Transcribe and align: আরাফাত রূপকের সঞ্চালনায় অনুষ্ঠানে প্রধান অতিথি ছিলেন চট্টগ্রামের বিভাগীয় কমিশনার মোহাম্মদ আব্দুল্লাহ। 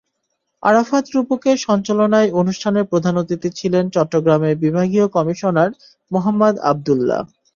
আরাফাত 0.63 1.05
রূপকের 1.15 1.57
সঞ্চালনায় 1.67 2.29
অনুষ্ঠানে 2.41 2.81
প্রধান 2.83 3.15
অতিথি 3.17 3.49
ছিলেন 3.59 3.85
চট্টগ্রামের 3.95 4.55
বিভাগীয় 4.63 5.05
কমিশনার 5.15 5.69
মোহাম্মদ 6.11 6.55
আব্দুল্লাহ। 6.71 7.21